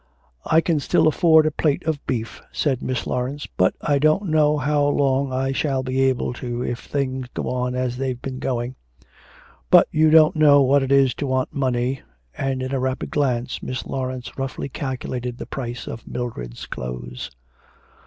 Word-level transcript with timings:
'I 0.47 0.61
can 0.61 0.79
still 0.79 1.07
afford 1.07 1.45
a 1.45 1.51
plate 1.51 1.83
of 1.83 2.03
beef,' 2.07 2.41
said 2.51 2.81
Miss 2.81 3.05
Laurence, 3.05 3.45
'but 3.45 3.75
I 3.83 3.99
don't 3.99 4.29
know 4.29 4.57
how 4.57 4.83
long 4.87 5.31
I 5.31 5.51
shall 5.51 5.83
be 5.83 6.01
able 6.01 6.33
to 6.41 6.63
if 6.63 6.79
things 6.87 7.27
go 7.35 7.47
on 7.47 7.75
as 7.75 7.97
they've 7.97 8.19
been 8.19 8.39
going. 8.39 8.73
But 9.69 9.87
you 9.91 10.09
don't 10.09 10.35
know 10.35 10.63
what 10.63 10.81
it 10.81 10.91
is 10.91 11.13
to 11.13 11.27
want 11.27 11.53
money,' 11.53 12.01
and 12.35 12.63
in 12.63 12.73
a 12.73 12.79
rapid 12.79 13.11
glance 13.11 13.61
Miss 13.61 13.85
Laurence 13.85 14.39
roughly 14.39 14.69
calculated 14.69 15.37
the 15.37 15.45
price 15.45 15.85
of 15.85 16.07
Mildred's 16.07 16.65
clothes. 16.65 17.29